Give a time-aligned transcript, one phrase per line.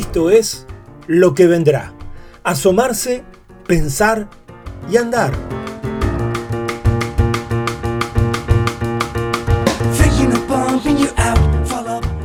[0.00, 0.66] Esto es
[1.08, 1.92] lo que vendrá.
[2.42, 3.22] Asomarse,
[3.66, 4.30] pensar
[4.90, 5.30] y andar.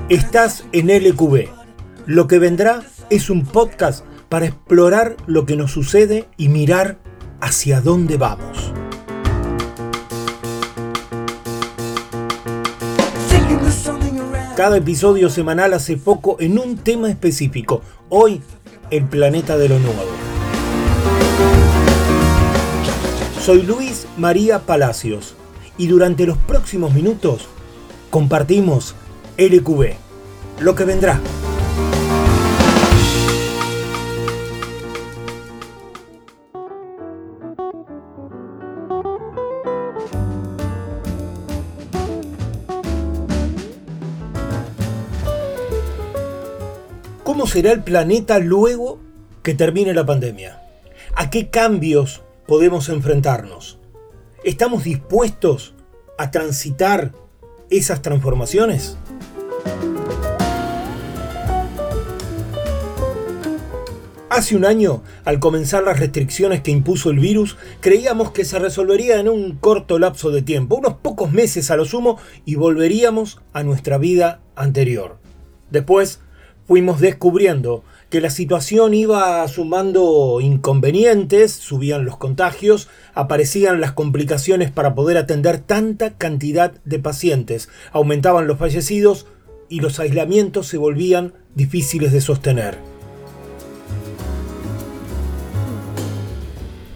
[0.08, 1.50] Estás en LQB.
[2.06, 6.98] Lo que vendrá es un podcast para explorar lo que nos sucede y mirar
[7.42, 8.75] hacia dónde vamos.
[14.56, 17.82] Cada episodio semanal hace foco en un tema específico.
[18.08, 18.42] Hoy,
[18.90, 20.00] el planeta de lo nuevo.
[23.42, 25.36] Soy Luis María Palacios
[25.78, 27.50] y durante los próximos minutos
[28.10, 28.96] compartimos
[29.38, 29.96] LQB,
[30.62, 31.20] lo que vendrá.
[47.56, 49.00] Será el planeta luego
[49.42, 50.62] que termine la pandemia?
[51.16, 53.80] ¿A qué cambios podemos enfrentarnos?
[54.44, 55.74] ¿Estamos dispuestos
[56.18, 57.14] a transitar
[57.70, 58.98] esas transformaciones?
[64.30, 69.18] Hace un año, al comenzar las restricciones que impuso el virus, creíamos que se resolvería
[69.22, 73.64] en un corto lapso de tiempo, unos pocos meses a lo sumo, y volveríamos a
[73.64, 75.20] nuestra vida anterior.
[75.72, 76.20] Después,
[76.68, 84.96] fuimos descubriendo que la situación iba sumando inconvenientes, subían los contagios, aparecían las complicaciones para
[84.96, 89.28] poder atender tanta cantidad de pacientes, aumentaban los fallecidos
[89.70, 92.78] y los aislamientos se volvían difíciles de sostener.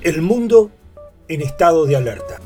[0.01, 0.71] El mundo
[1.27, 2.39] en estado de alerta.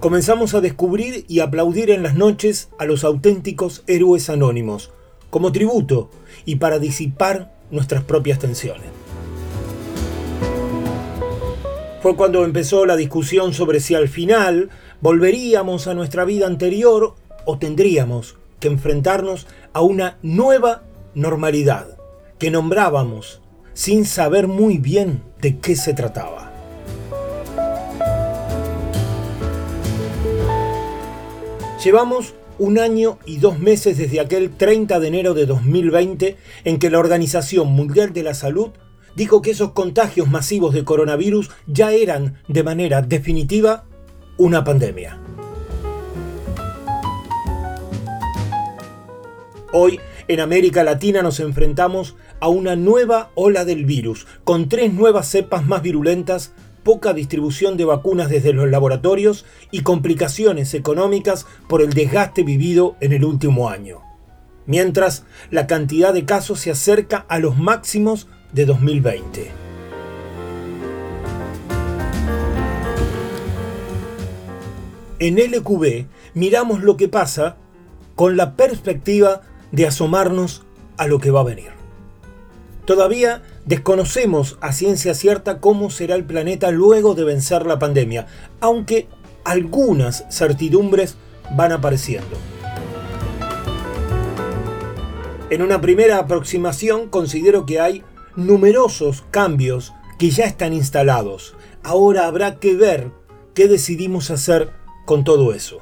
[0.00, 4.92] Comenzamos a descubrir y aplaudir en las noches a los auténticos héroes anónimos,
[5.30, 6.10] como tributo
[6.44, 8.86] y para disipar nuestras propias tensiones.
[12.00, 14.70] Fue cuando empezó la discusión sobre si al final
[15.00, 17.14] volveríamos a nuestra vida anterior
[17.44, 21.96] o tendríamos que enfrentarnos a una nueva normalidad
[22.38, 23.40] que nombrábamos
[23.74, 26.47] sin saber muy bien de qué se trataba.
[31.82, 36.90] Llevamos un año y dos meses desde aquel 30 de enero de 2020 en que
[36.90, 38.70] la Organización Mundial de la Salud
[39.14, 43.84] dijo que esos contagios masivos de coronavirus ya eran de manera definitiva
[44.38, 45.20] una pandemia.
[49.72, 55.28] Hoy en América Latina nos enfrentamos a una nueva ola del virus, con tres nuevas
[55.28, 61.92] cepas más virulentas poca distribución de vacunas desde los laboratorios y complicaciones económicas por el
[61.92, 64.00] desgaste vivido en el último año.
[64.66, 69.50] Mientras, la cantidad de casos se acerca a los máximos de 2020.
[75.20, 77.56] En LQB miramos lo que pasa
[78.14, 80.62] con la perspectiva de asomarnos
[80.96, 81.70] a lo que va a venir.
[82.84, 88.26] Todavía desconocemos a ciencia cierta cómo será el planeta luego de vencer la pandemia,
[88.60, 89.08] aunque
[89.44, 91.16] algunas certidumbres
[91.54, 92.38] van apareciendo.
[95.50, 98.04] En una primera aproximación considero que hay
[98.36, 101.54] numerosos cambios que ya están instalados.
[101.82, 103.12] Ahora habrá que ver
[103.52, 104.72] qué decidimos hacer
[105.04, 105.80] con todo eso.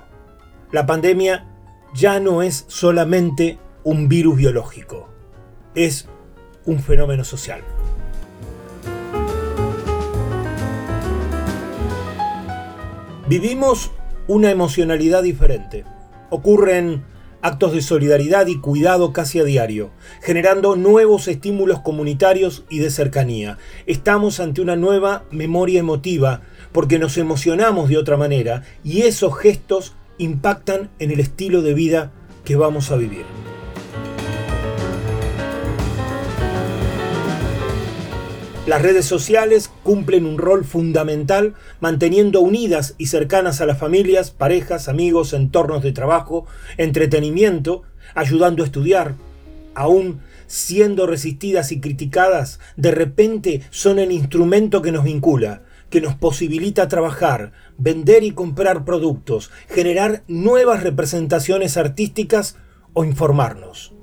[0.72, 1.46] La pandemia
[1.94, 5.08] ya no es solamente un virus biológico,
[5.76, 6.08] es
[6.64, 7.75] un fenómeno social.
[13.28, 13.90] Vivimos
[14.28, 15.84] una emocionalidad diferente.
[16.30, 17.02] Ocurren
[17.42, 19.90] actos de solidaridad y cuidado casi a diario,
[20.22, 23.58] generando nuevos estímulos comunitarios y de cercanía.
[23.86, 29.94] Estamos ante una nueva memoria emotiva porque nos emocionamos de otra manera y esos gestos
[30.18, 32.12] impactan en el estilo de vida
[32.44, 33.24] que vamos a vivir.
[38.66, 44.88] Las redes sociales cumplen un rol fundamental manteniendo unidas y cercanas a las familias, parejas,
[44.88, 46.46] amigos, entornos de trabajo,
[46.76, 47.84] entretenimiento,
[48.16, 49.14] ayudando a estudiar.
[49.76, 56.16] Aún siendo resistidas y criticadas, de repente son el instrumento que nos vincula, que nos
[56.16, 62.56] posibilita trabajar, vender y comprar productos, generar nuevas representaciones artísticas
[62.94, 63.95] o informarnos.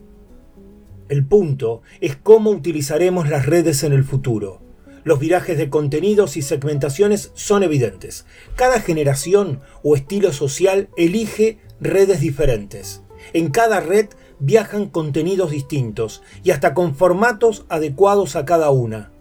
[1.13, 4.63] El punto es cómo utilizaremos las redes en el futuro.
[5.04, 8.25] Los virajes de contenidos y segmentaciones son evidentes.
[8.56, 13.04] Cada generación o estilo social elige redes diferentes.
[13.33, 14.07] En cada red
[14.39, 19.12] viajan contenidos distintos y hasta con formatos adecuados a cada una.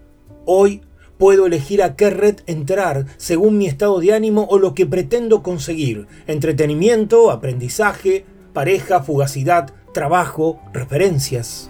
[0.46, 0.80] Hoy
[1.18, 5.42] puedo elegir a qué red entrar según mi estado de ánimo o lo que pretendo
[5.42, 6.06] conseguir.
[6.26, 8.24] Entretenimiento, aprendizaje,
[8.54, 11.68] pareja, fugacidad, trabajo, referencias.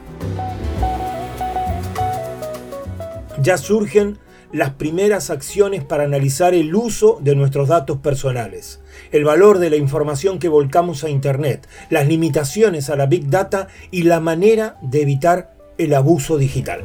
[3.42, 4.18] Ya surgen
[4.52, 8.80] las primeras acciones para analizar el uso de nuestros datos personales,
[9.10, 13.68] el valor de la información que volcamos a Internet, las limitaciones a la Big Data
[13.90, 16.82] y la manera de evitar el abuso digital.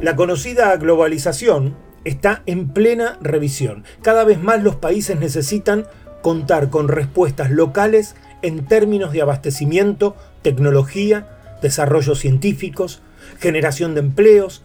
[0.00, 3.84] La conocida globalización está en plena revisión.
[4.02, 5.86] Cada vez más los países necesitan
[6.22, 11.28] contar con respuestas locales en términos de abastecimiento, tecnología,
[11.62, 13.00] desarrollos científicos,
[13.38, 14.62] generación de empleos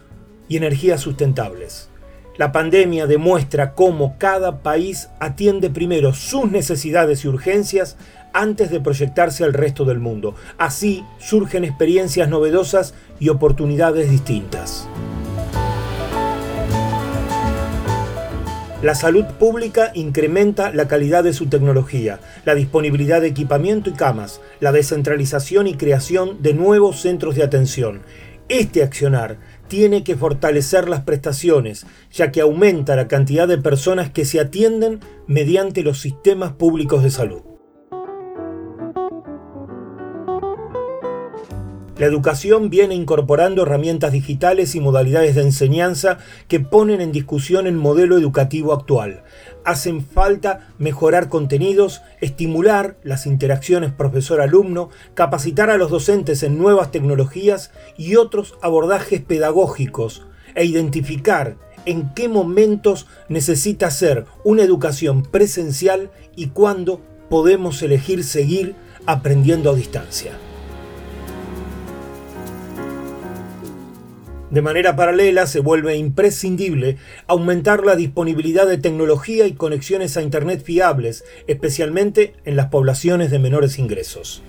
[0.48, 1.88] y energías sustentables.
[2.36, 7.96] La pandemia demuestra cómo cada país atiende primero sus necesidades y urgencias
[8.32, 10.36] antes de proyectarse al resto del mundo.
[10.56, 14.88] Así surgen experiencias novedosas y oportunidades distintas.
[18.80, 24.40] La salud pública incrementa la calidad de su tecnología, la disponibilidad de equipamiento y camas,
[24.60, 28.02] la descentralización y creación de nuevos centros de atención.
[28.48, 34.24] Este accionar tiene que fortalecer las prestaciones, ya que aumenta la cantidad de personas que
[34.24, 37.57] se atienden mediante los sistemas públicos de salud.
[41.98, 47.74] La educación viene incorporando herramientas digitales y modalidades de enseñanza que ponen en discusión el
[47.74, 49.24] modelo educativo actual.
[49.64, 57.72] Hacen falta mejorar contenidos, estimular las interacciones profesor-alumno, capacitar a los docentes en nuevas tecnologías
[57.96, 60.24] y otros abordajes pedagógicos
[60.54, 68.76] e identificar en qué momentos necesita ser una educación presencial y cuándo podemos elegir seguir
[69.04, 70.32] aprendiendo a distancia.
[74.50, 76.96] De manera paralela, se vuelve imprescindible
[77.26, 83.38] aumentar la disponibilidad de tecnología y conexiones a Internet fiables, especialmente en las poblaciones de
[83.38, 84.42] menores ingresos.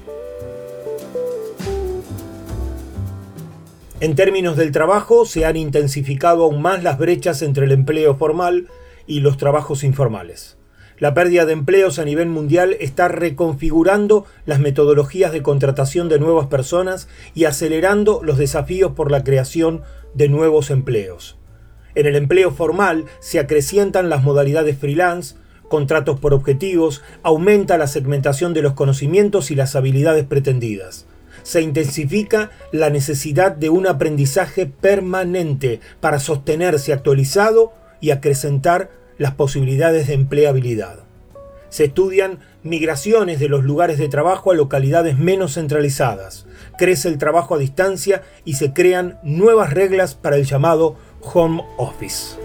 [4.00, 8.70] En términos del trabajo, se han intensificado aún más las brechas entre el empleo formal
[9.06, 10.59] y los trabajos informales.
[11.00, 16.48] La pérdida de empleos a nivel mundial está reconfigurando las metodologías de contratación de nuevas
[16.48, 19.82] personas y acelerando los desafíos por la creación
[20.14, 21.38] de nuevos empleos.
[21.96, 25.36] En el empleo formal se acrecientan las modalidades freelance,
[25.70, 31.06] contratos por objetivos, aumenta la segmentación de los conocimientos y las habilidades pretendidas.
[31.44, 37.72] Se intensifica la necesidad de un aprendizaje permanente para sostenerse actualizado
[38.02, 41.02] y acrecentar las posibilidades de empleabilidad.
[41.70, 46.48] Se estudian migraciones de los lugares de trabajo a localidades menos centralizadas.
[46.80, 52.38] Crece el trabajo a distancia y se crean nuevas reglas para el llamado home office.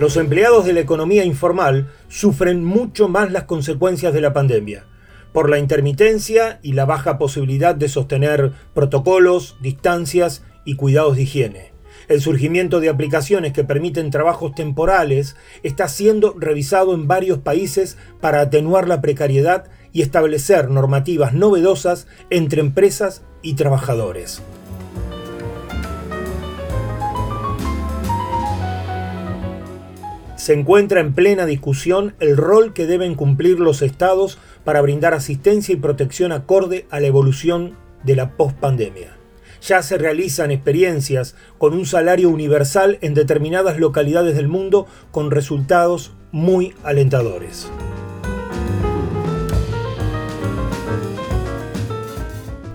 [0.00, 4.86] Los empleados de la economía informal sufren mucho más las consecuencias de la pandemia,
[5.32, 11.73] por la intermitencia y la baja posibilidad de sostener protocolos, distancias y cuidados de higiene.
[12.08, 18.40] El surgimiento de aplicaciones que permiten trabajos temporales está siendo revisado en varios países para
[18.40, 24.42] atenuar la precariedad y establecer normativas novedosas entre empresas y trabajadores.
[30.36, 35.72] Se encuentra en plena discusión el rol que deben cumplir los estados para brindar asistencia
[35.72, 39.13] y protección acorde a la evolución de la pospandemia
[39.66, 46.12] ya se realizan experiencias con un salario universal en determinadas localidades del mundo con resultados
[46.32, 47.68] muy alentadores.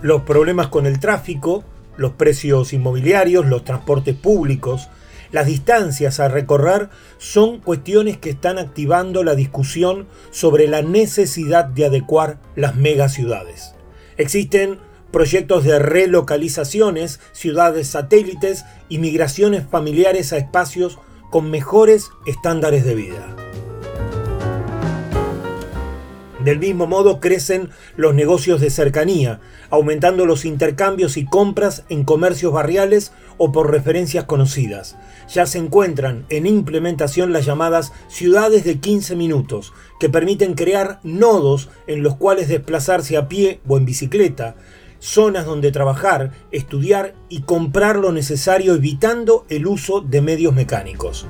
[0.01, 1.63] Los problemas con el tráfico,
[1.97, 4.87] los precios inmobiliarios, los transportes públicos,
[5.31, 11.85] las distancias a recorrer son cuestiones que están activando la discusión sobre la necesidad de
[11.85, 13.75] adecuar las megaciudades.
[14.17, 14.79] Existen
[15.11, 20.99] proyectos de relocalizaciones, ciudades satélites y migraciones familiares a espacios
[21.29, 23.35] con mejores estándares de vida.
[26.43, 32.53] Del mismo modo crecen los negocios de cercanía, aumentando los intercambios y compras en comercios
[32.53, 34.95] barriales o por referencias conocidas.
[35.27, 41.69] Ya se encuentran en implementación las llamadas ciudades de 15 minutos, que permiten crear nodos
[41.87, 44.55] en los cuales desplazarse a pie o en bicicleta,
[44.99, 51.25] zonas donde trabajar, estudiar y comprar lo necesario evitando el uso de medios mecánicos.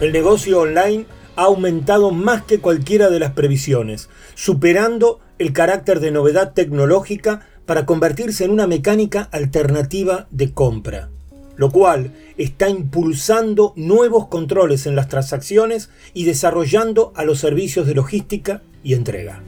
[0.00, 6.10] El negocio online ha aumentado más que cualquiera de las previsiones, superando el carácter de
[6.10, 11.10] novedad tecnológica para convertirse en una mecánica alternativa de compra
[11.56, 17.94] lo cual está impulsando nuevos controles en las transacciones y desarrollando a los servicios de
[17.94, 19.42] logística y entrega.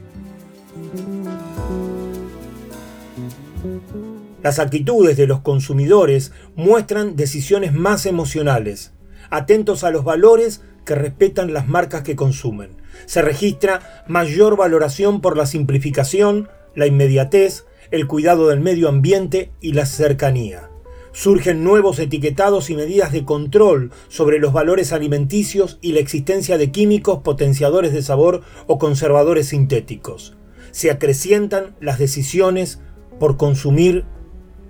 [4.43, 8.93] Las actitudes de los consumidores muestran decisiones más emocionales,
[9.31, 12.71] atentos a los valores que respetan las marcas que consumen.
[13.07, 19.73] Se registra mayor valoración por la simplificación, la inmediatez, el cuidado del medio ambiente y
[19.73, 20.71] la cercanía.
[21.19, 26.71] Surgen nuevos etiquetados y medidas de control sobre los valores alimenticios y la existencia de
[26.71, 30.37] químicos potenciadores de sabor o conservadores sintéticos.
[30.71, 32.79] Se acrecientan las decisiones
[33.19, 34.05] por consumir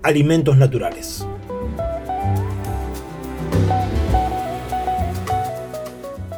[0.01, 1.23] alimentos naturales.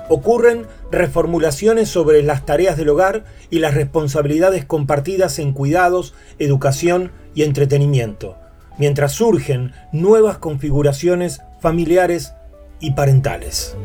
[0.10, 7.44] Ocurren reformulaciones sobre las tareas del hogar y las responsabilidades compartidas en cuidados, educación y
[7.44, 8.41] entretenimiento,
[8.78, 12.34] mientras surgen nuevas configuraciones familiares
[12.80, 13.76] y parentales.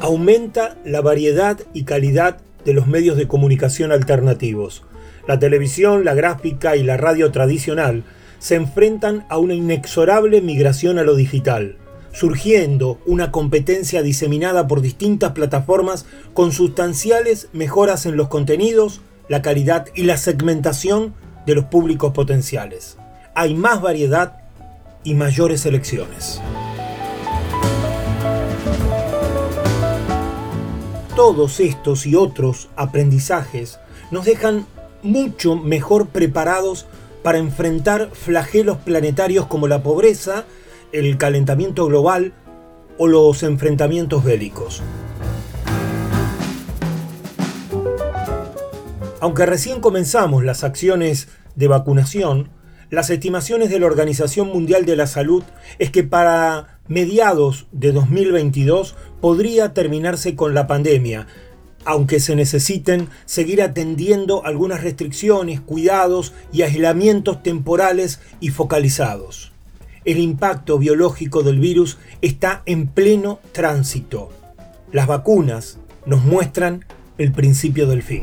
[0.00, 4.84] Aumenta la variedad y calidad de los medios de comunicación alternativos.
[5.26, 8.04] La televisión, la gráfica y la radio tradicional
[8.38, 11.76] se enfrentan a una inexorable migración a lo digital
[12.12, 19.00] surgiendo una competencia diseminada por distintas plataformas con sustanciales mejoras en los contenidos,
[19.30, 21.14] la calidad y la segmentación
[21.46, 22.98] de los públicos potenciales.
[23.36, 24.40] Hay más variedad
[25.04, 26.40] y mayores elecciones.
[31.14, 33.78] Todos estos y otros aprendizajes
[34.10, 34.66] nos dejan
[35.04, 36.86] mucho mejor preparados
[37.22, 40.44] para enfrentar flagelos planetarios como la pobreza
[40.90, 42.32] el calentamiento global
[42.98, 44.82] o los enfrentamientos bélicos.
[49.20, 52.48] Aunque recién comenzamos las acciones de vacunación,
[52.90, 55.44] las estimaciones de la Organización Mundial de la Salud
[55.78, 61.26] es que para mediados de 2022 podría terminarse con la pandemia,
[61.84, 69.52] aunque se necesiten seguir atendiendo algunas restricciones, cuidados y aislamientos temporales y focalizados
[70.04, 74.30] el impacto biológico del virus está en pleno tránsito.
[74.92, 76.84] Las vacunas nos muestran
[77.18, 78.22] el principio del fin.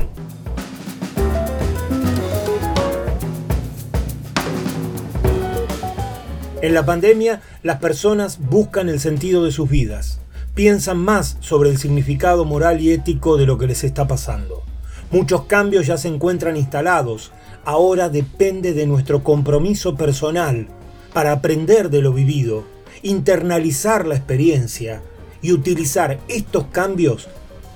[6.60, 10.18] En la pandemia, las personas buscan el sentido de sus vidas,
[10.56, 14.64] piensan más sobre el significado moral y ético de lo que les está pasando.
[15.12, 17.30] Muchos cambios ya se encuentran instalados,
[17.64, 20.66] ahora depende de nuestro compromiso personal
[21.14, 22.64] para aprender de lo vivido,
[23.02, 25.00] internalizar la experiencia
[25.40, 27.28] y utilizar estos cambios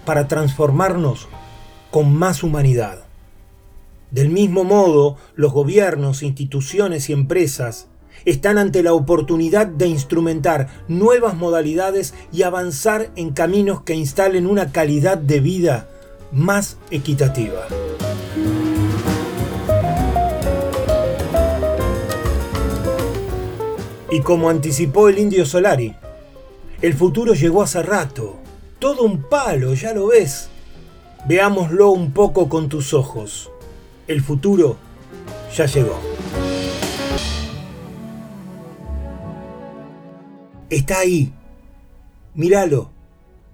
[0.05, 1.29] para transformarnos
[1.93, 3.05] con más humanidad.
[4.11, 7.87] Del mismo modo, los gobiernos, instituciones y empresas
[8.25, 14.73] están ante la oportunidad de instrumentar nuevas modalidades y avanzar en caminos que instalen una
[14.73, 15.89] calidad de vida
[16.33, 17.67] más equitativa.
[24.11, 25.97] Y como anticipó el indio Solari,
[26.83, 28.37] el futuro llegó hace rato.
[28.79, 30.49] Todo un palo, ya lo ves.
[31.27, 33.51] Veámoslo un poco con tus ojos.
[34.07, 34.77] El futuro
[35.57, 36.12] ya llegó.
[40.73, 41.31] Está ahí.
[42.35, 42.91] Míralo.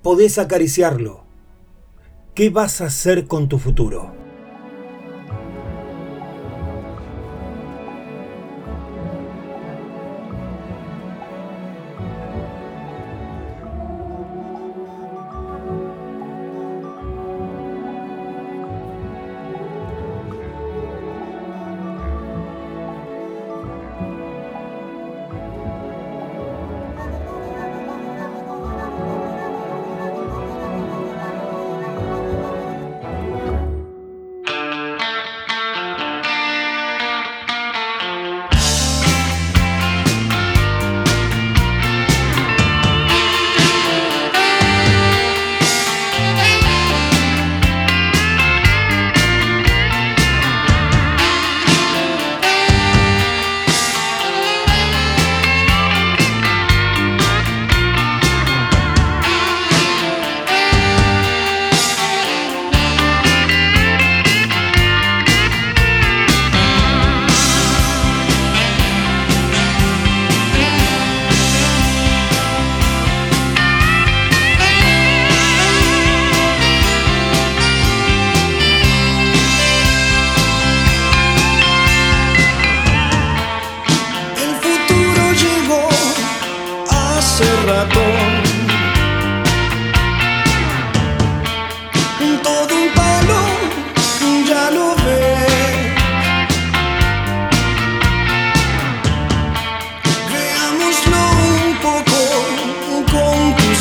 [0.03, 1.25] Podés acariciarlo.
[2.33, 4.18] ¿Qué vas a hacer con tu futuro?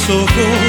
[0.08, 0.67] 说过。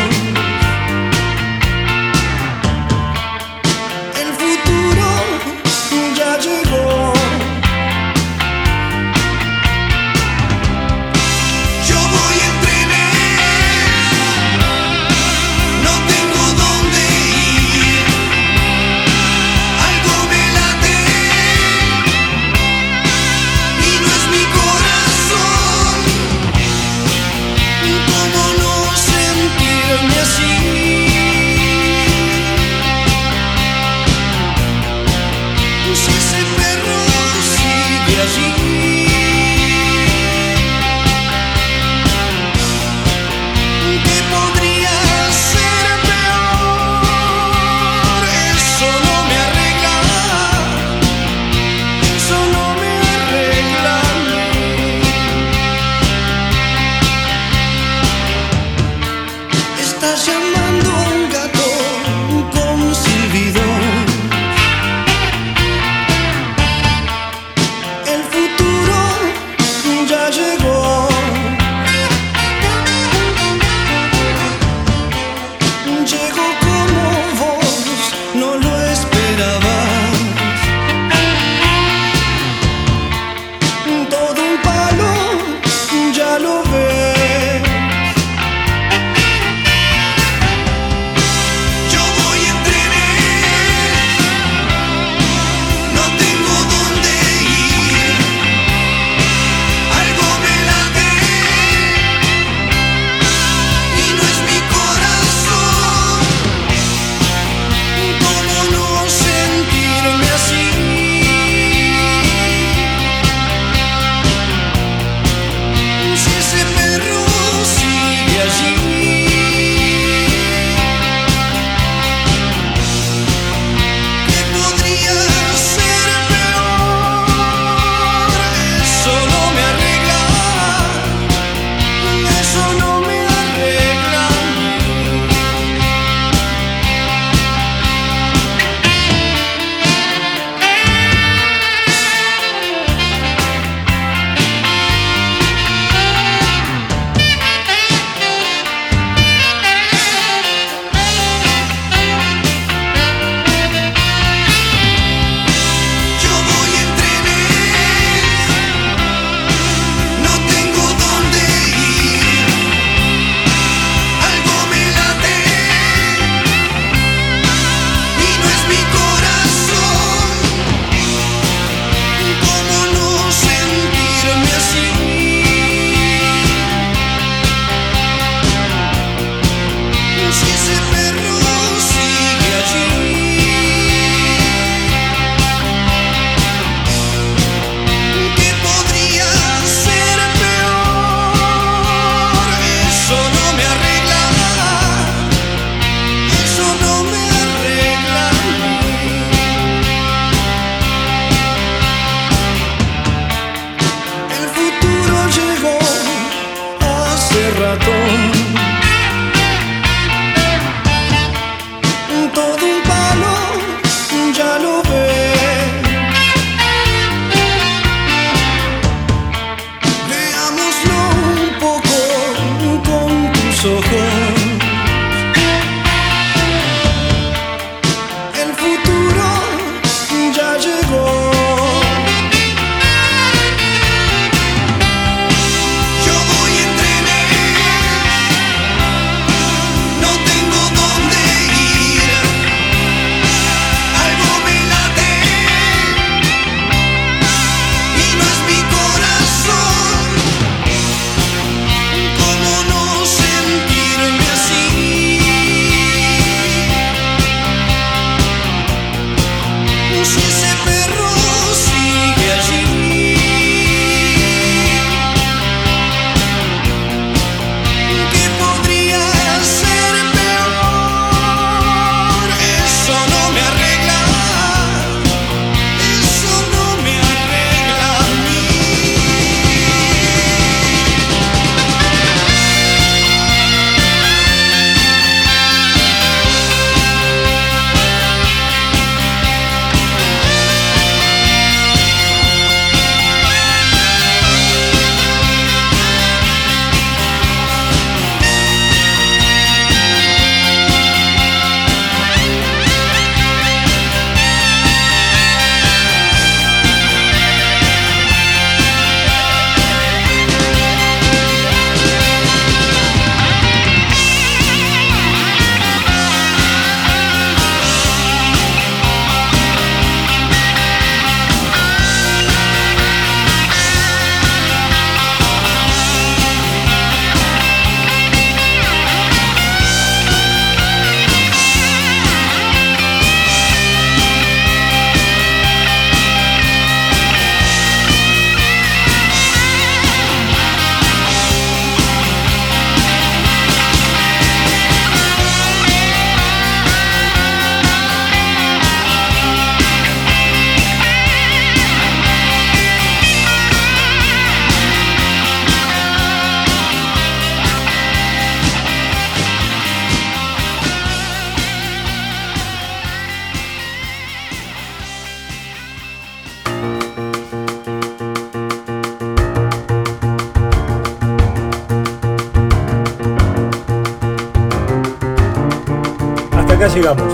[376.78, 377.12] Llegamos.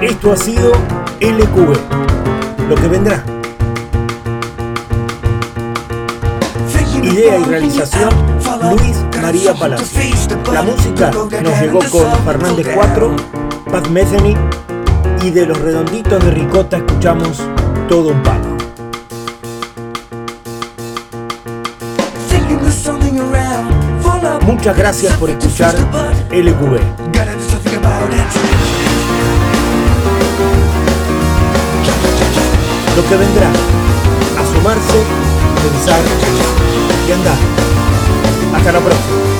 [0.00, 0.72] Esto ha sido
[1.20, 3.22] LQB, lo que vendrá.
[7.02, 8.08] Idea y realización
[8.70, 10.00] Luis María Palacio.
[10.52, 13.16] La música nos llegó con Fernández 4,
[13.70, 14.34] Pat Metheny
[15.22, 17.42] y de los redonditos de Ricota escuchamos
[17.88, 18.56] todo un palo.
[24.46, 25.74] Muchas gracias por escuchar
[26.30, 26.80] LQB.
[32.96, 33.50] Lo que vendrá,
[34.38, 35.02] asomarse,
[35.62, 36.00] pensar
[37.08, 37.36] y andar.
[38.54, 39.33] Hasta la próxima.